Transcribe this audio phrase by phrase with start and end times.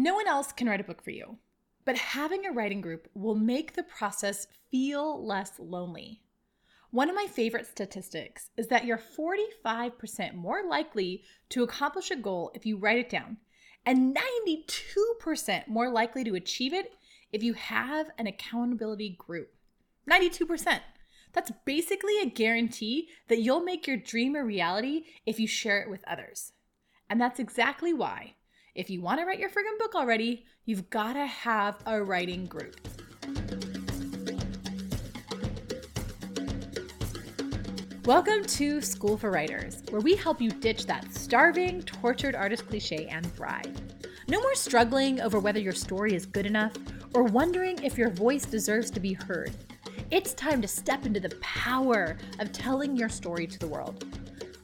[0.00, 1.38] No one else can write a book for you,
[1.84, 6.22] but having a writing group will make the process feel less lonely.
[6.92, 12.52] One of my favorite statistics is that you're 45% more likely to accomplish a goal
[12.54, 13.38] if you write it down,
[13.84, 16.92] and 92% more likely to achieve it
[17.32, 19.52] if you have an accountability group.
[20.08, 20.78] 92%.
[21.32, 25.90] That's basically a guarantee that you'll make your dream a reality if you share it
[25.90, 26.52] with others.
[27.10, 28.36] And that's exactly why
[28.78, 32.46] if you want to write your friggin' book already, you've got to have a writing
[32.46, 32.76] group.
[38.04, 43.08] Welcome to School for Writers, where we help you ditch that starving, tortured artist cliche
[43.08, 43.74] and thrive.
[44.28, 46.74] No more struggling over whether your story is good enough
[47.14, 49.50] or wondering if your voice deserves to be heard.
[50.12, 54.17] It's time to step into the power of telling your story to the world.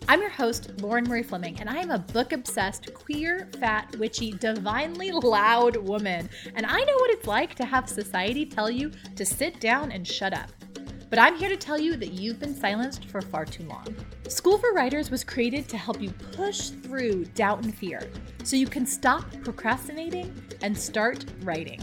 [0.06, 4.32] I'm your host, Lauren Marie Fleming, and I am a book obsessed, queer, fat, witchy,
[4.32, 6.28] divinely loud woman.
[6.54, 10.06] And I know what it's like to have society tell you to sit down and
[10.06, 10.50] shut up.
[11.08, 13.96] But I'm here to tell you that you've been silenced for far too long.
[14.28, 18.06] School for Writers was created to help you push through doubt and fear
[18.42, 21.80] so you can stop procrastinating and start writing.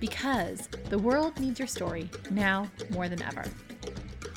[0.00, 3.44] Because the world needs your story now more than ever.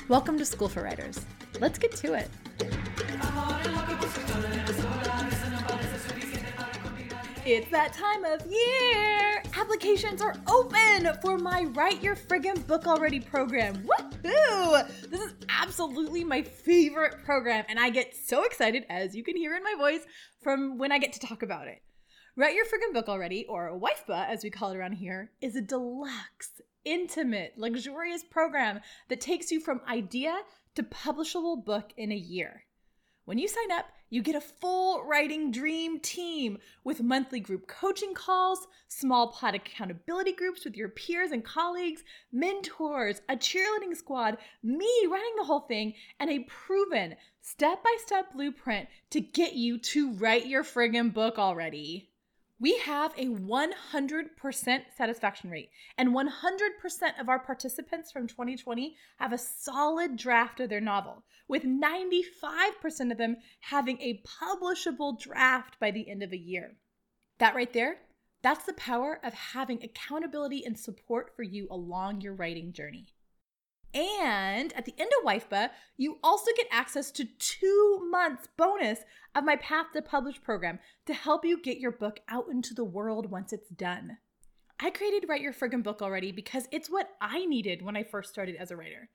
[0.06, 1.26] Welcome to School for Writers.
[1.58, 2.30] Let's get to it.
[7.50, 9.42] It's that time of year!
[9.56, 13.86] Applications are open for my Write Your Friggin' Book Already program.
[13.86, 15.08] Woohoo!
[15.08, 19.56] This is absolutely my favorite program, and I get so excited, as you can hear
[19.56, 20.02] in my voice,
[20.42, 21.82] from when I get to talk about it.
[22.36, 25.62] Write Your Friggin' Book Already, or WIFBA as we call it around here, is a
[25.62, 30.40] deluxe, intimate, luxurious program that takes you from idea
[30.74, 32.64] to publishable book in a year.
[33.24, 38.14] When you sign up, you get a full writing dream team with monthly group coaching
[38.14, 42.02] calls, small pod accountability groups with your peers and colleagues,
[42.32, 48.32] mentors, a cheerleading squad, me running the whole thing, and a proven step by step
[48.32, 52.07] blueprint to get you to write your friggin' book already.
[52.60, 59.38] We have a 100% satisfaction rate, and 100% of our participants from 2020 have a
[59.38, 66.10] solid draft of their novel, with 95% of them having a publishable draft by the
[66.10, 66.74] end of a year.
[67.38, 67.98] That right there,
[68.42, 73.06] that's the power of having accountability and support for you along your writing journey.
[73.94, 79.00] And at the end of WIFBA, you also get access to two months bonus
[79.34, 82.84] of my Path to Publish program to help you get your book out into the
[82.84, 84.18] world once it's done.
[84.80, 88.30] I created Write Your Friggin' Book already because it's what I needed when I first
[88.30, 89.08] started as a writer.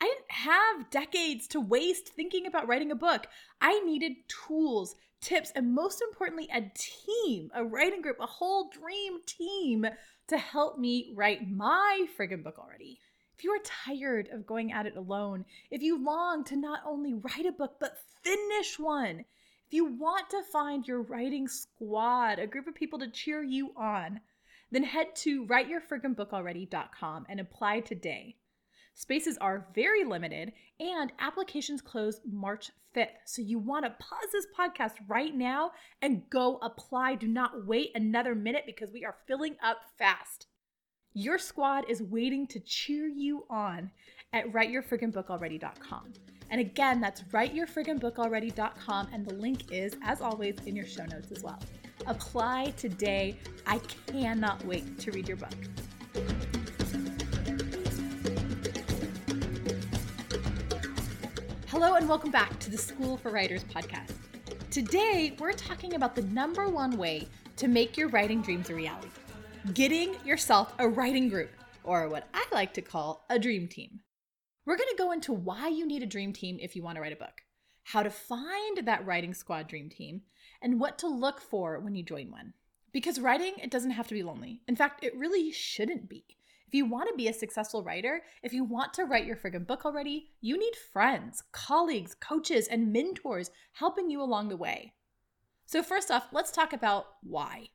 [0.00, 3.26] I didn't have decades to waste thinking about writing a book.
[3.60, 9.18] I needed tools, tips, and most importantly, a team, a writing group, a whole dream
[9.26, 9.86] team
[10.28, 12.98] to help me write my friggin' book already
[13.40, 17.14] if you are tired of going at it alone, if you long to not only
[17.14, 19.20] write a book, but finish one,
[19.66, 23.72] if you want to find your writing squad, a group of people to cheer you
[23.78, 24.20] on,
[24.70, 28.36] then head to writeyourfrigginbookalready.com and apply today.
[28.92, 33.06] Spaces are very limited and applications close March 5th.
[33.24, 35.70] So you want to pause this podcast right now
[36.02, 37.14] and go apply.
[37.14, 40.46] Do not wait another minute because we are filling up fast.
[41.14, 43.90] Your squad is waiting to cheer you on
[44.32, 46.12] at writeyourfrigginbookalready.com.
[46.50, 51.42] And again, that's writeyourfrigginbookalready.com, and the link is, as always, in your show notes as
[51.42, 51.58] well.
[52.06, 53.36] Apply today.
[53.66, 55.52] I cannot wait to read your book.
[61.66, 64.12] Hello, and welcome back to the School for Writers podcast.
[64.70, 69.08] Today, we're talking about the number one way to make your writing dreams a reality
[69.74, 71.50] getting yourself a writing group,
[71.84, 74.00] or what I like to call a dream team.
[74.64, 77.02] We're going to go into why you need a dream team if you want to
[77.02, 77.42] write a book,
[77.84, 80.22] how to find that writing squad dream team,
[80.62, 82.54] and what to look for when you join one.
[82.92, 84.62] Because writing, it doesn't have to be lonely.
[84.66, 86.24] In fact, it really shouldn't be.
[86.66, 89.66] If you want to be a successful writer, if you want to write your friggin'
[89.66, 94.94] book already, you need friends, colleagues, coaches, and mentors helping you along the way.
[95.66, 97.68] So, first off, let's talk about why.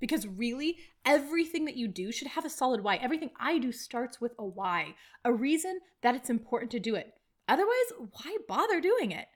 [0.00, 2.96] Because really, everything that you do should have a solid why.
[2.96, 7.14] Everything I do starts with a why, a reason that it's important to do it.
[7.48, 9.26] Otherwise, why bother doing it?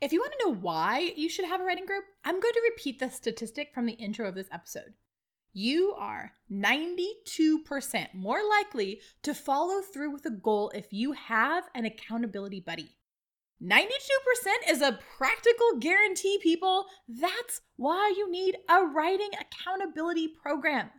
[0.00, 2.70] If you want to know why you should have a writing group, I'm going to
[2.70, 4.94] repeat the statistic from the intro of this episode.
[5.52, 11.84] You are 92% more likely to follow through with a goal if you have an
[11.84, 12.96] accountability buddy.
[13.62, 13.78] 92%
[14.68, 16.86] is a practical guarantee, people.
[17.08, 20.90] That's why you need a writing accountability program.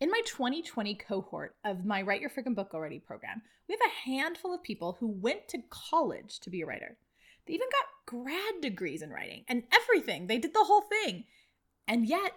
[0.00, 4.10] In my 2020 cohort of my Write Your Friggin' Book Already program, we have a
[4.10, 6.96] handful of people who went to college to be a writer.
[7.46, 10.26] They even got grad degrees in writing and everything.
[10.26, 11.24] They did the whole thing.
[11.86, 12.32] And yet,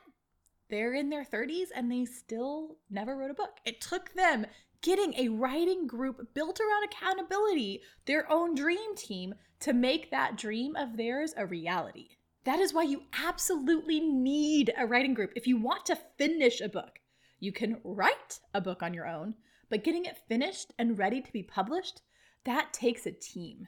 [0.73, 3.57] they're in their 30s and they still never wrote a book.
[3.63, 4.47] It took them
[4.81, 10.75] getting a writing group built around accountability, their own dream team, to make that dream
[10.75, 12.07] of theirs a reality.
[12.43, 15.33] That is why you absolutely need a writing group.
[15.35, 16.99] If you want to finish a book,
[17.39, 19.35] you can write a book on your own,
[19.69, 22.01] but getting it finished and ready to be published,
[22.45, 23.67] that takes a team.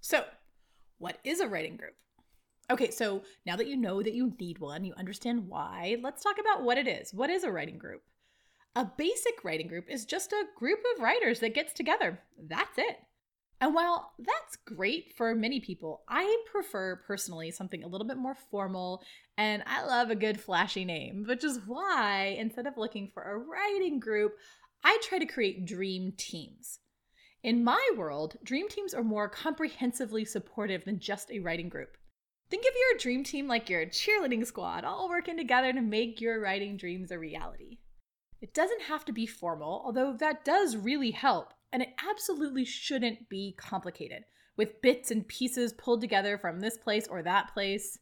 [0.00, 0.24] So,
[0.96, 1.96] what is a writing group?
[2.68, 6.36] Okay, so now that you know that you need one, you understand why, let's talk
[6.40, 7.14] about what it is.
[7.14, 8.02] What is a writing group?
[8.74, 12.20] A basic writing group is just a group of writers that gets together.
[12.48, 12.98] That's it.
[13.60, 18.36] And while that's great for many people, I prefer personally something a little bit more
[18.50, 19.02] formal,
[19.38, 23.38] and I love a good flashy name, which is why instead of looking for a
[23.38, 24.32] writing group,
[24.84, 26.80] I try to create dream teams.
[27.42, 31.96] In my world, dream teams are more comprehensively supportive than just a writing group.
[32.48, 36.40] Think of your dream team like your cheerleading squad, all working together to make your
[36.40, 37.78] writing dreams a reality.
[38.40, 43.28] It doesn't have to be formal, although that does really help, and it absolutely shouldn't
[43.28, 44.22] be complicated,
[44.56, 47.98] with bits and pieces pulled together from this place or that place.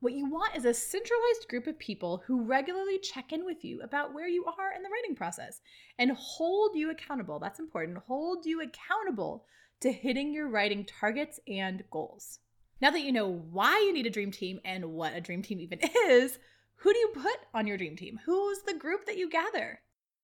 [0.00, 3.82] What you want is a centralized group of people who regularly check in with you
[3.82, 5.60] about where you are in the writing process
[5.98, 7.38] and hold you accountable.
[7.38, 7.98] That's important.
[8.06, 9.44] Hold you accountable
[9.80, 12.38] to hitting your writing targets and goals.
[12.82, 15.60] Now that you know why you need a dream team and what a dream team
[15.60, 16.40] even is,
[16.74, 18.18] who do you put on your dream team?
[18.26, 19.80] Who's the group that you gather?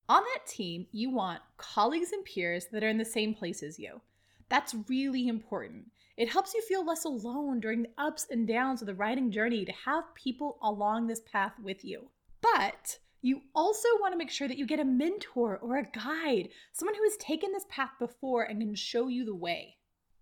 [0.09, 3.79] On that team, you want colleagues and peers that are in the same place as
[3.79, 4.01] you.
[4.49, 5.85] That's really important.
[6.17, 9.65] It helps you feel less alone during the ups and downs of the writing journey
[9.65, 12.09] to have people along this path with you.
[12.41, 16.49] But you also want to make sure that you get a mentor or a guide,
[16.73, 19.77] someone who has taken this path before and can show you the way.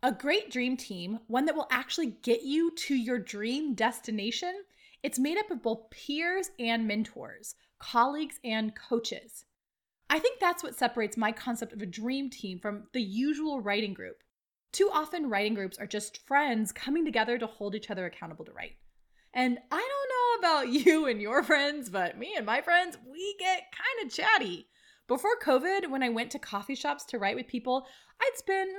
[0.07, 4.63] A great dream team, one that will actually get you to your dream destination,
[5.03, 9.47] it's made up of both peers and mentors, colleagues and coaches.
[10.09, 13.95] I think that's what separates my concept of a dream team from the usual writing
[13.95, 14.23] group.
[14.71, 18.53] Too often, writing groups are just friends coming together to hold each other accountable to
[18.53, 18.77] write.
[19.35, 19.89] And I
[20.41, 24.07] don't know about you and your friends, but me and my friends, we get kind
[24.07, 24.69] of chatty.
[25.09, 27.87] Before COVID, when I went to coffee shops to write with people,
[28.21, 28.73] I'd spend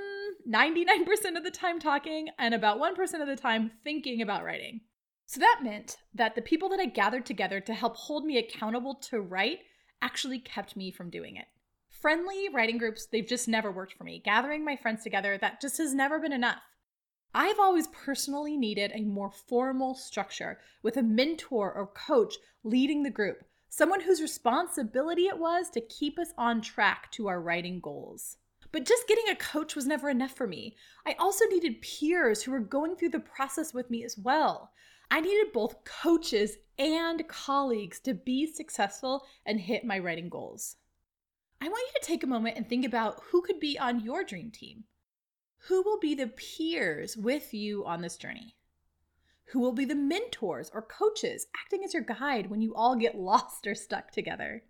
[0.46, 4.82] 99% of the time talking and about 1% of the time thinking about writing.
[5.26, 8.96] So that meant that the people that I gathered together to help hold me accountable
[9.10, 9.60] to write
[10.02, 11.46] actually kept me from doing it.
[11.90, 14.22] Friendly writing groups, they've just never worked for me.
[14.24, 16.62] Gathering my friends together, that just has never been enough.
[17.34, 23.10] I've always personally needed a more formal structure with a mentor or coach leading the
[23.10, 28.38] group, someone whose responsibility it was to keep us on track to our writing goals.
[28.72, 30.76] But just getting a coach was never enough for me.
[31.06, 34.72] I also needed peers who were going through the process with me as well.
[35.10, 40.76] I needed both coaches and colleagues to be successful and hit my writing goals.
[41.62, 44.24] I want you to take a moment and think about who could be on your
[44.24, 44.84] dream team.
[45.68, 48.57] Who will be the peers with you on this journey?
[49.52, 53.16] Who will be the mentors or coaches acting as your guide when you all get
[53.20, 54.64] lost or stuck together?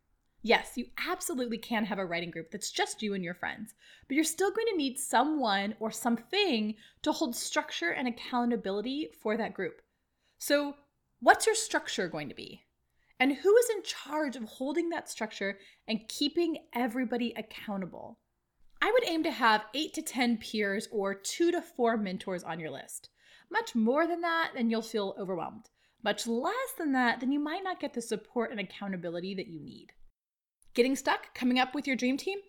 [0.43, 3.73] Yes, you absolutely can have a writing group that's just you and your friends,
[4.07, 9.35] but you're still going to need someone or something to hold structure and accountability for
[9.35, 9.81] that group.
[10.37, 10.75] So,
[11.19, 12.61] what's your structure going to be?
[13.19, 15.57] And who is in charge of holding that structure
[15.87, 18.19] and keeping everybody accountable?
[18.79, 22.59] I would aim to have eight to 10 peers or two to four mentors on
[22.59, 23.09] your list.
[23.51, 25.69] Much more than that, then you'll feel overwhelmed.
[26.03, 29.59] Much less than that, then you might not get the support and accountability that you
[29.59, 29.87] need.
[30.73, 32.39] Getting stuck coming up with your dream team?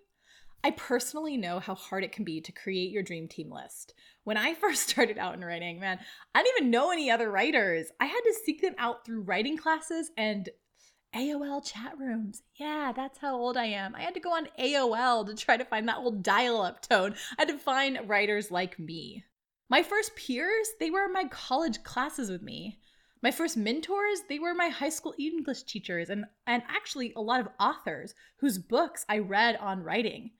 [0.64, 3.94] I personally know how hard it can be to create your dream team list.
[4.24, 5.98] When I first started out in writing, man,
[6.34, 7.86] I didn't even know any other writers.
[8.00, 10.48] I had to seek them out through writing classes and
[11.14, 12.42] AOL chat rooms.
[12.56, 13.94] Yeah, that's how old I am.
[13.94, 17.14] I had to go on AOL to try to find that old dial up tone.
[17.38, 19.24] I had to find writers like me.
[19.70, 22.78] My first peers, they were my college classes with me.
[23.22, 27.40] My first mentors, they were my high school English teachers and, and actually a lot
[27.40, 30.30] of authors whose books I read on writing.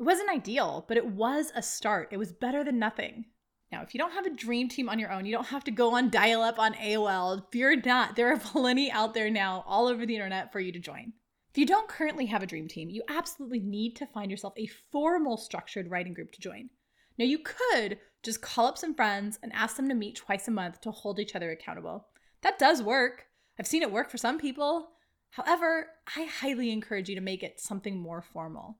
[0.00, 2.08] It wasn't ideal, but it was a start.
[2.10, 3.26] It was better than nothing.
[3.70, 5.70] Now, if you don't have a dream team on your own, you don't have to
[5.70, 7.44] go on dial up on AOL.
[7.52, 10.80] Fear not, there are plenty out there now all over the internet for you to
[10.80, 11.12] join.
[11.50, 14.70] If you don't currently have a dream team, you absolutely need to find yourself a
[14.90, 16.70] formal structured writing group to join.
[17.18, 20.52] Now, you could Just call up some friends and ask them to meet twice a
[20.52, 22.06] month to hold each other accountable.
[22.42, 23.26] That does work.
[23.58, 24.90] I've seen it work for some people.
[25.30, 28.78] However, I highly encourage you to make it something more formal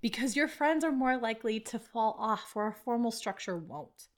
[0.00, 4.08] because your friends are more likely to fall off where a formal structure won't.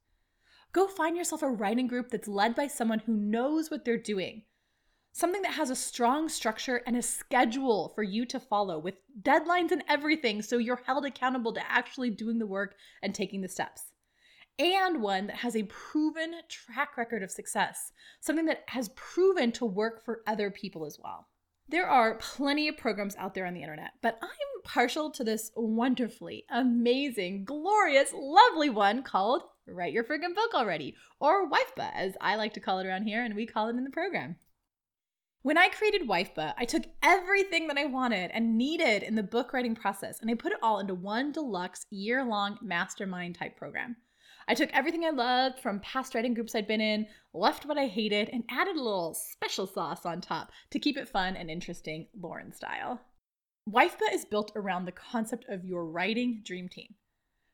[0.72, 4.42] Go find yourself a writing group that's led by someone who knows what they're doing.
[5.12, 9.72] Something that has a strong structure and a schedule for you to follow with deadlines
[9.72, 13.89] and everything so you're held accountable to actually doing the work and taking the steps.
[14.60, 19.64] And one that has a proven track record of success, something that has proven to
[19.64, 21.28] work for other people as well.
[21.66, 25.50] There are plenty of programs out there on the internet, but I'm partial to this
[25.56, 32.36] wonderfully, amazing, glorious, lovely one called Write Your Friggin' Book Already, or WIFBA, as I
[32.36, 34.36] like to call it around here, and we call it in the program.
[35.40, 39.54] When I created WIFBA, I took everything that I wanted and needed in the book
[39.54, 43.96] writing process and I put it all into one deluxe year long mastermind type program.
[44.48, 47.86] I took everything I loved from past writing groups I'd been in, left what I
[47.86, 52.08] hated, and added a little special sauce on top to keep it fun and interesting,
[52.20, 53.00] Lauren style.
[53.68, 56.94] WIFBA is built around the concept of your writing dream team.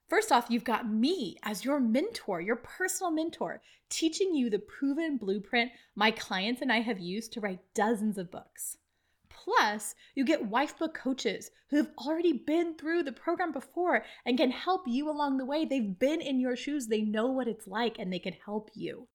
[0.09, 5.17] First off, you've got me as your mentor, your personal mentor, teaching you the proven
[5.17, 8.79] blueprint my clients and I have used to write dozens of books.
[9.45, 14.51] Plus, you get WIFBA coaches who have already been through the program before and can
[14.51, 15.67] help you along the way.
[15.67, 19.09] They've been in your shoes, they know what it's like, and they can help you.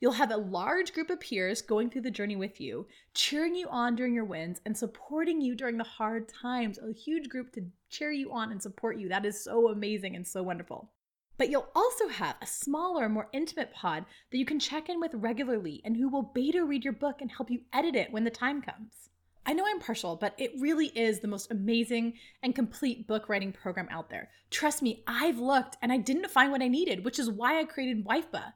[0.00, 3.68] You'll have a large group of peers going through the journey with you, cheering you
[3.68, 6.78] on during your wins and supporting you during the hard times.
[6.78, 9.08] A huge group to cheer you on and support you.
[9.08, 10.90] That is so amazing and so wonderful.
[11.38, 15.14] But you'll also have a smaller, more intimate pod that you can check in with
[15.14, 18.30] regularly and who will beta read your book and help you edit it when the
[18.30, 19.08] time comes.
[19.44, 23.52] I know I'm partial, but it really is the most amazing and complete book writing
[23.52, 24.30] program out there.
[24.50, 27.64] Trust me, I've looked and I didn't find what I needed, which is why I
[27.64, 28.52] created WIFBA.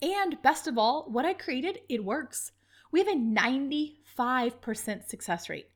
[0.00, 2.52] And best of all, what I created, it works.
[2.90, 5.68] We have a 95% success rate.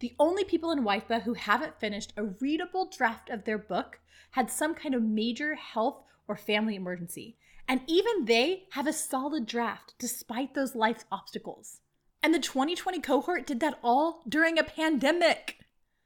[0.00, 4.00] The only people in WIFBA who haven't finished a readable draft of their book
[4.32, 7.36] had some kind of major health or family emergency.
[7.68, 11.81] And even they have a solid draft despite those life obstacles.
[12.22, 15.58] And the 2020 cohort did that all during a pandemic.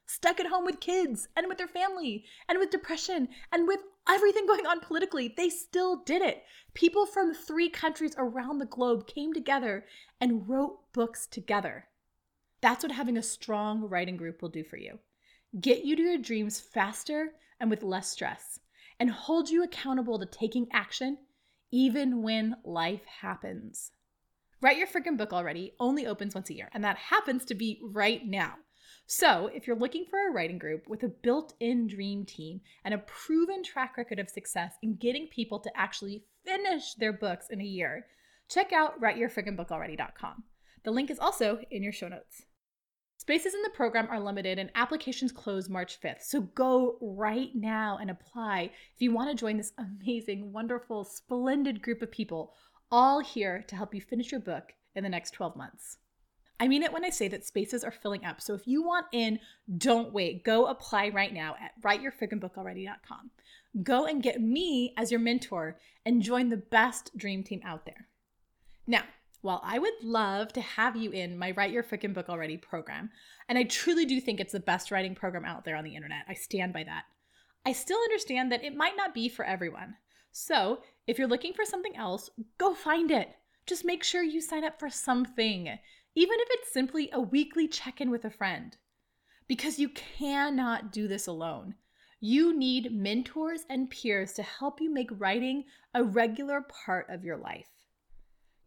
[0.07, 4.47] Stuck at home with kids and with their family and with depression and with everything
[4.47, 6.45] going on politically, they still did it.
[6.75, 9.85] People from three countries around the globe came together
[10.21, 11.87] and wrote books together.
[12.61, 14.99] That's what having a strong writing group will do for you.
[15.61, 18.61] Get you to your dreams faster and with less stress,
[19.01, 21.19] and hold you accountable to taking action
[21.71, 23.93] even when life happens.
[24.63, 27.79] Write Your Friggin' Book Already only opens once a year, and that happens to be
[27.83, 28.55] right now.
[29.07, 32.95] So, if you're looking for a writing group with a built in dream team and
[32.95, 37.61] a proven track record of success in getting people to actually finish their books in
[37.61, 38.07] a year,
[38.49, 40.45] check out writeyourfrigginbookalready.com.
[40.85, 42.43] The link is also in your show notes.
[43.19, 46.23] Spaces in the program are limited and applications close March 5th.
[46.23, 51.83] So go right now and apply if you want to join this amazing, wonderful, splendid
[51.83, 52.55] group of people
[52.91, 55.99] all here to help you finish your book in the next 12 months.
[56.59, 58.41] I mean it when I say that spaces are filling up.
[58.41, 59.39] So if you want in,
[59.77, 60.43] don't wait.
[60.45, 63.31] Go apply right now at writeyourfrigginbookalready.com.
[63.83, 68.09] Go and get me as your mentor and join the best dream team out there.
[68.87, 69.03] Now,
[69.43, 73.11] while I would love to have you in my Write Your Frickin' Book Already program,
[73.49, 76.25] and I truly do think it's the best writing program out there on the internet,
[76.27, 77.05] I stand by that.
[77.65, 79.97] I still understand that it might not be for everyone.
[80.39, 82.29] So, if you're looking for something else,
[82.59, 83.31] go find it.
[83.65, 88.03] Just make sure you sign up for something, even if it's simply a weekly check
[88.03, 88.77] in with a friend.
[89.49, 91.77] Because you cannot do this alone.
[92.21, 95.65] You need mentors and peers to help you make writing
[95.95, 97.71] a regular part of your life.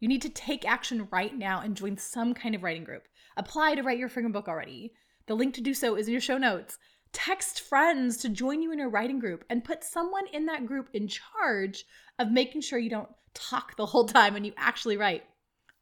[0.00, 3.06] You need to take action right now and join some kind of writing group.
[3.36, 4.92] Apply to write your friggin' book already.
[5.28, 6.78] The link to do so is in your show notes.
[7.12, 10.88] Text friends to join you in a writing group and put someone in that group
[10.92, 11.84] in charge
[12.18, 15.24] of making sure you don't talk the whole time and you actually write.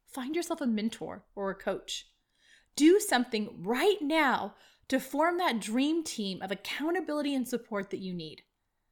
[0.07, 2.07] Find yourself a mentor or a coach.
[2.75, 4.55] Do something right now
[4.87, 8.41] to form that dream team of accountability and support that you need.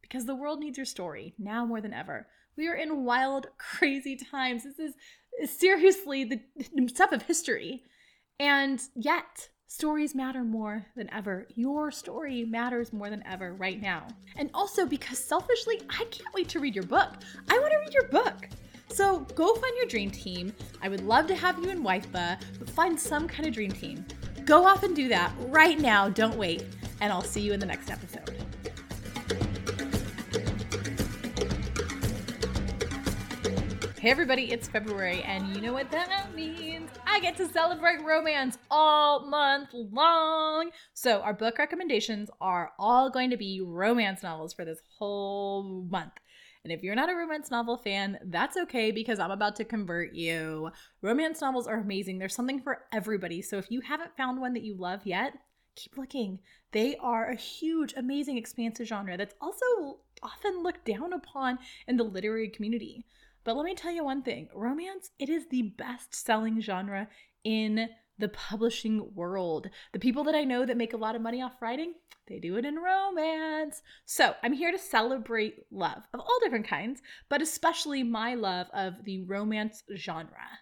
[0.02, 2.28] Because the world needs your story now more than ever.
[2.56, 4.64] We are in wild, crazy times.
[4.64, 7.84] This is seriously the stuff of history.
[8.40, 11.46] And yet, Stories matter more than ever.
[11.56, 14.08] Your story matters more than ever right now.
[14.38, 17.10] And also because selfishly, I can't wait to read your book.
[17.50, 18.48] I want to read your book.
[18.88, 20.54] So go find your dream team.
[20.82, 24.06] I would love to have you in WIFBA, but find some kind of dream team.
[24.46, 26.08] Go off and do that right now.
[26.08, 26.64] Don't wait.
[27.02, 28.37] And I'll see you in the next episode.
[34.00, 36.92] Hey everybody, it's February, and you know what that means?
[37.08, 40.70] I get to celebrate romance all month long.
[40.94, 46.14] So, our book recommendations are all going to be romance novels for this whole month.
[46.64, 50.14] And if you're not a romance novel fan, that's okay because I'm about to convert
[50.14, 50.70] you.
[51.02, 52.20] Romance novels are amazing.
[52.20, 53.42] There's something for everybody.
[53.42, 55.34] So if you haven't found one that you love yet,
[55.76, 56.38] keep looking.
[56.72, 62.04] They are a huge, amazing, expansive genre that's also often looked down upon in the
[62.04, 63.04] literary community.
[63.48, 67.08] But let me tell you one thing romance, it is the best selling genre
[67.46, 67.88] in
[68.20, 69.70] the publishing world.
[69.94, 71.94] The people that I know that make a lot of money off writing,
[72.28, 73.82] they do it in romance.
[74.04, 79.06] So I'm here to celebrate love of all different kinds, but especially my love of
[79.06, 80.60] the romance genre.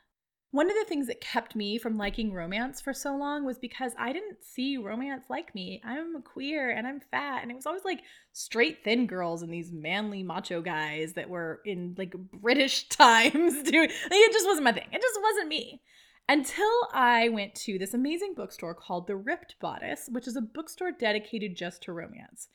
[0.56, 3.92] One of the things that kept me from liking romance for so long was because
[4.00, 5.82] I didn't see romance like me.
[5.84, 9.74] I'm queer and I'm fat, and it was always like straight thin girls and these
[9.74, 13.90] manly macho guys that were in like British times doing.
[13.90, 14.88] Like, it just wasn't my thing.
[14.94, 15.82] It just wasn't me.
[16.30, 20.94] Until I went to this amazing bookstore called The Ripped Bodice, which is a bookstore
[20.94, 22.48] dedicated just to romance.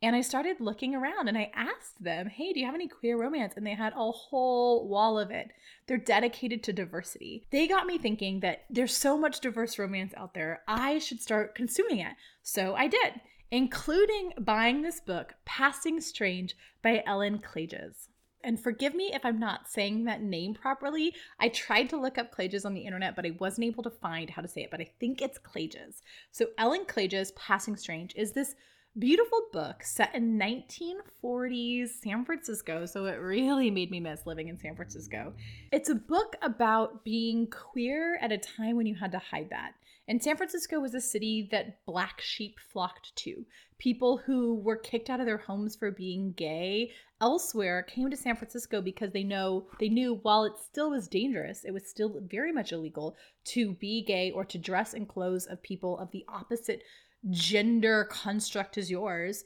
[0.00, 3.18] And I started looking around and I asked them, hey, do you have any queer
[3.18, 3.54] romance?
[3.56, 5.50] And they had a whole wall of it.
[5.88, 7.44] They're dedicated to diversity.
[7.50, 11.56] They got me thinking that there's so much diverse romance out there, I should start
[11.56, 12.12] consuming it.
[12.42, 18.06] So I did, including buying this book, Passing Strange by Ellen Klages.
[18.44, 21.14] and forgive me if I'm not saying that name properly.
[21.40, 24.30] I tried to look up Klages on the internet, but I wasn't able to find
[24.30, 26.02] how to say it, but I think it's Klages.
[26.30, 28.54] So Ellen Klages, Passing Strange, is this
[28.98, 32.84] beautiful book set in 1940s San Francisco.
[32.84, 35.34] So it really made me miss living in San Francisco.
[35.70, 39.72] It's a book about being queer at a time when you had to hide that.
[40.08, 43.44] And San Francisco was a city that black sheep flocked to.
[43.78, 46.90] People who were kicked out of their homes for being gay
[47.20, 51.64] elsewhere came to San Francisco because they know they knew while it still was dangerous,
[51.64, 55.62] it was still very much illegal to be gay or to dress in clothes of
[55.62, 56.82] people of the opposite
[57.30, 59.44] gender construct as yours.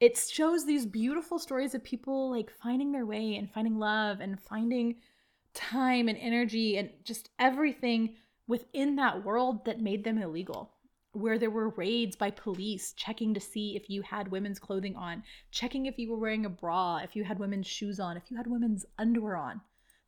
[0.00, 4.40] It shows these beautiful stories of people like finding their way and finding love and
[4.40, 4.96] finding
[5.54, 8.16] time and energy and just everything
[8.46, 10.72] within that world that made them illegal
[11.12, 15.22] where there were raids by police checking to see if you had women's clothing on,
[15.50, 18.36] checking if you were wearing a bra, if you had women's shoes on, if you
[18.36, 19.60] had women's underwear on.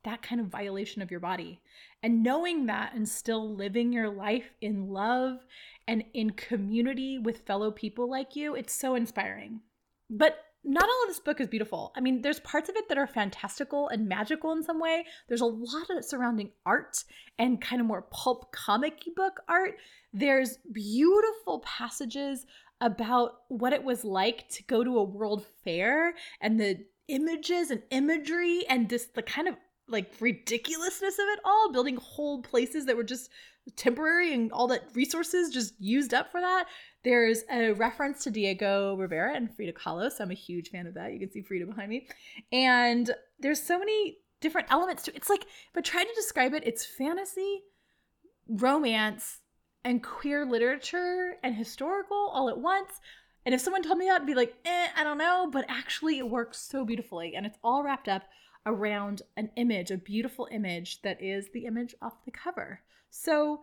[0.05, 1.59] That kind of violation of your body.
[2.01, 5.39] And knowing that and still living your life in love
[5.87, 9.61] and in community with fellow people like you, it's so inspiring.
[10.09, 11.93] But not all of this book is beautiful.
[11.95, 15.05] I mean, there's parts of it that are fantastical and magical in some way.
[15.27, 17.03] There's a lot of surrounding art
[17.37, 19.75] and kind of more pulp comic book art.
[20.11, 22.47] There's beautiful passages
[22.81, 27.83] about what it was like to go to a world fair and the images and
[27.91, 29.55] imagery and just the kind of
[29.87, 33.29] like ridiculousness of it all, building whole places that were just
[33.75, 36.65] temporary and all that resources just used up for that.
[37.03, 40.11] There's a reference to Diego Rivera and Frida Kahlo.
[40.11, 41.13] So I'm a huge fan of that.
[41.13, 42.07] You can see Frida behind me.
[42.51, 45.17] And there's so many different elements to it.
[45.17, 47.63] It's like, if I try to describe it, it's fantasy,
[48.47, 49.39] romance,
[49.83, 52.99] and queer literature and historical all at once.
[53.45, 55.47] And if someone told me that, I'd be like, eh, I don't know.
[55.51, 57.33] But actually, it works so beautifully.
[57.35, 58.23] And it's all wrapped up
[58.65, 62.81] around an image, a beautiful image that is the image off the cover.
[63.09, 63.61] So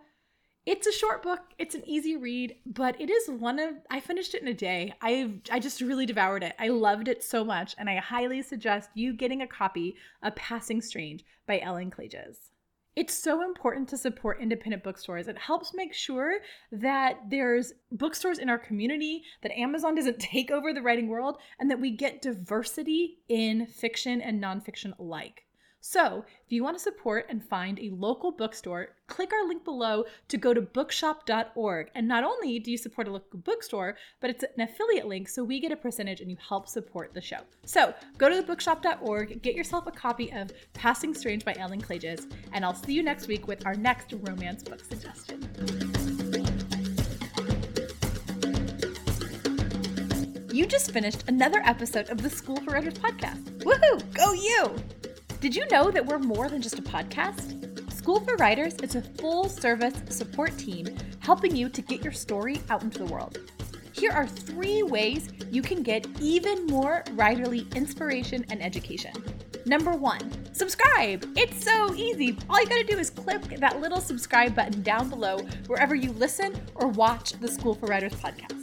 [0.65, 4.33] it's a short book it's an easy read but it is one of i finished
[4.33, 4.95] it in a day.
[5.03, 6.55] I i just really devoured it.
[6.59, 10.81] I loved it so much and i highly suggest you getting a copy of passing
[10.81, 12.52] strange by ellen klages
[12.95, 15.29] it's so important to support independent bookstores.
[15.29, 16.39] It helps make sure
[16.71, 21.71] that there's bookstores in our community, that Amazon doesn't take over the writing world, and
[21.71, 25.45] that we get diversity in fiction and nonfiction alike.
[25.85, 30.05] So, if you want to support and find a local bookstore, click our link below
[30.29, 31.91] to go to bookshop.org.
[31.97, 35.43] And not only do you support a local bookstore, but it's an affiliate link, so
[35.43, 37.41] we get a percentage and you help support the show.
[37.65, 42.65] So, go to bookshop.org, get yourself a copy of Passing Strange by Ellen Klages, and
[42.65, 45.41] I'll see you next week with our next romance book suggestion.
[50.53, 53.43] You just finished another episode of the School for Writers podcast.
[53.65, 54.15] Woohoo!
[54.15, 55.02] Go you!
[55.43, 57.93] Did you know that we're more than just a podcast?
[57.93, 60.87] School for Writers is a full service support team
[61.19, 63.39] helping you to get your story out into the world.
[63.91, 69.15] Here are three ways you can get even more writerly inspiration and education.
[69.67, 71.29] Number one, subscribe.
[71.37, 72.39] It's so easy.
[72.49, 76.55] All you gotta do is click that little subscribe button down below wherever you listen
[76.77, 78.63] or watch the School for Writers podcast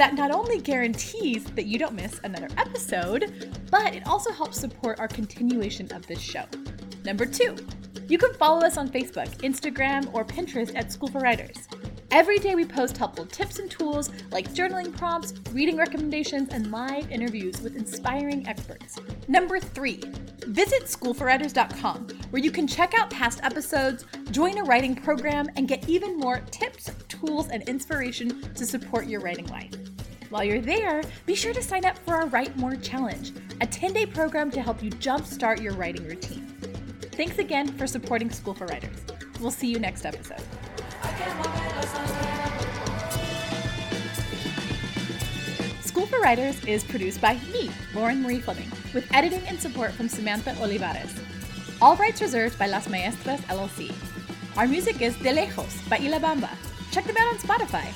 [0.00, 5.00] that not only guarantees that you don't miss another episode, but it also helps support
[5.00, 6.44] our continuation of this show.
[7.04, 7.56] Number two,
[8.08, 11.68] you can follow us on Facebook, Instagram, or Pinterest at School for Writers.
[12.10, 17.08] Every day we post helpful tips and tools like journaling prompts, reading recommendations, and live
[17.12, 18.98] interviews with inspiring experts.
[19.28, 20.02] Number three,
[20.46, 25.88] visit schoolforwriters.com where you can check out past episodes, join a writing program, and get
[25.88, 29.72] even more tips, tools, and inspiration to support your writing life.
[30.30, 33.92] While you're there, be sure to sign up for our Write More Challenge, a 10
[33.92, 36.46] day program to help you jumpstart your writing routine.
[37.12, 38.96] Thanks again for supporting School for Writers.
[39.40, 40.40] We'll see you next episode.
[45.82, 50.08] School for Writers is produced by me, Lauren Marie Fleming, with editing and support from
[50.08, 51.14] Samantha Olivares.
[51.82, 53.92] All rights reserved by Las Maestras LLC.
[54.56, 56.50] Our music is De Lejos by Ilabamba.
[56.92, 57.86] Check them out on Spotify.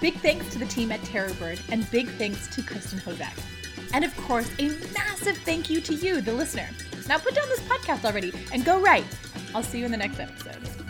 [0.00, 3.55] Big thanks to the team at Terrorbird, and big thanks to Kristen Hozak.
[3.96, 6.68] And of course, a massive thank you to you, the listener.
[7.08, 9.06] Now put down this podcast already and go write.
[9.54, 10.85] I'll see you in the next episode.